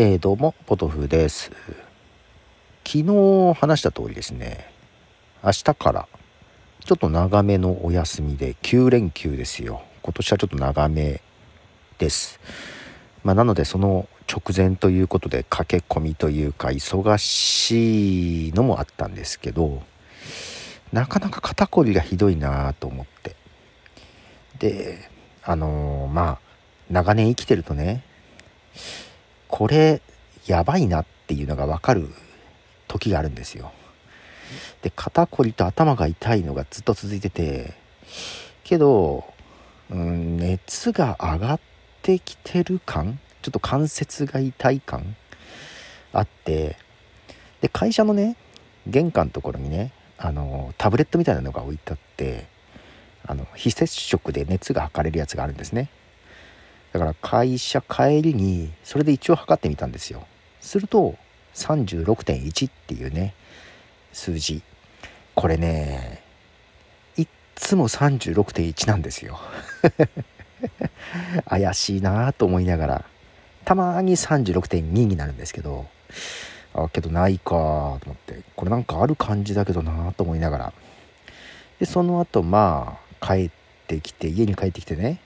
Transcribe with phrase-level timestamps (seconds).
[0.00, 1.50] えー、どうもポトフです。
[2.86, 4.70] 昨日話した通りですね
[5.42, 6.08] 明日から
[6.84, 9.82] ちょっと長めのお休みで9連休ですよ。
[10.02, 11.20] 今年はちょっと長め
[11.98, 12.38] です。
[13.24, 19.82] まあ、なのでその直前ということで駆け込みというか忙しいのもあったんですけど
[20.92, 23.34] なかなか肩こりがひどいなと思って。
[24.60, 25.10] で
[25.42, 26.38] あのー、まあ
[26.88, 28.04] 長年生きてるとね
[29.58, 30.02] これ
[30.46, 32.08] やばいなっていうのが分かる
[32.86, 33.72] 時があるんですよ。
[34.82, 37.74] で肩こりと頭が痛いのがずっと続いてて
[38.62, 39.24] けど、
[39.90, 41.60] うん、熱が上がっ
[42.02, 45.16] てきてる感ちょっと関節が痛い感
[46.12, 46.76] あって
[47.60, 48.36] で会社のね
[48.86, 52.46] 玄関のところにねあのタブレットみたいなのが置いてあって
[53.26, 55.90] あの非接触で熱が測れるやつがあるんですね
[56.92, 60.26] だから会社帰りにそれで一応測ってみたんですよ。
[60.60, 61.16] すると
[61.54, 63.34] 36.1っていうね
[64.12, 64.62] 数字。
[65.34, 66.22] これね
[67.16, 69.38] いっつも36.1なんですよ。
[71.48, 73.04] 怪しいなと思いながら。
[73.64, 75.86] たまに36.2になるんですけど
[76.72, 77.54] あけどないかと
[78.06, 78.40] 思って。
[78.56, 80.72] これなんかある感じだけどなと思いながら。
[81.78, 83.50] でその後まあ帰っ
[83.86, 85.20] てきて家に帰ってきてね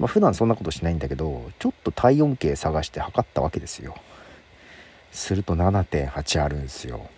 [0.00, 3.94] まあ、普段そんなことしないんだけどちょっと体温計探して測ったわけですよ。
[5.12, 7.08] すると7.8あるんですよ。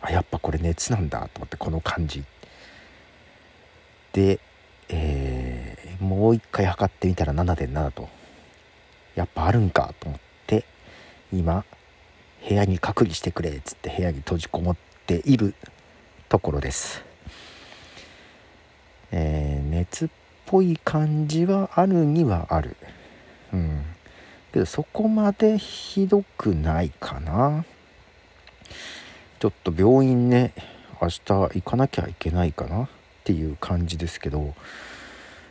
[0.00, 2.24] あやっぱこれ熱なんだと思ってこの感じ。
[4.14, 4.40] で、
[4.88, 8.08] えー、もう一回測ってみたら7.7と。
[9.14, 10.64] やっぱあるんかと思って
[11.32, 11.64] 今
[12.46, 15.54] 部屋に隔離してくれっつって部屋に閉じこもっている
[16.28, 17.02] ところです、
[19.10, 20.08] えー、熱っ
[20.46, 22.76] ぽい感じはあるにはある。
[23.52, 23.84] うん。
[24.52, 27.64] けどそこまでひどくないかな。
[29.38, 30.54] ちょっと病院ね
[31.02, 32.84] 明日行かなきゃいけないかな。
[32.84, 32.88] っ
[33.24, 34.54] ていう感じですけど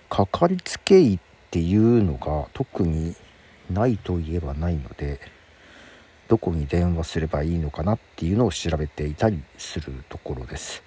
[0.09, 1.19] かかりつけ医っ
[1.51, 3.15] ていうのが特に
[3.69, 5.19] ないといえばないので
[6.29, 10.83] どこに電話すればいいのかなっていうのを調べていたりするところです。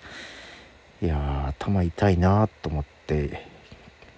[1.03, 3.47] いやー頭痛いなと思って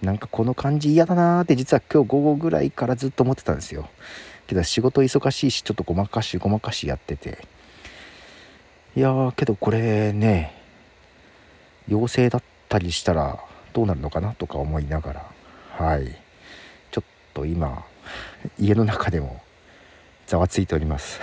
[0.01, 3.87] なんかこの感じ嫌だなーって実は今日午後ぐらいからずっと思ってたんですよ。
[4.47, 7.45] けど仕事忙しいしちょっとごまかしごまかしやってて。
[8.95, 10.53] いやーけどこれね
[11.87, 13.39] 陽性だったりしたら
[13.73, 15.25] どうなるのかなとか思いながら。
[15.77, 16.17] はい。
[16.89, 17.03] ちょっ
[17.33, 17.85] と今
[18.59, 19.41] 家の中でも
[20.25, 21.19] ざわついております。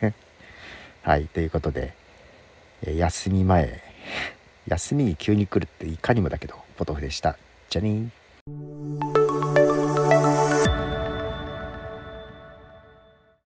[1.02, 1.94] はいということで
[2.86, 3.82] 休み前
[4.68, 7.36] 休みに急に来るっていかにもだけどポトフでした。
[7.72, 8.10] じゃあね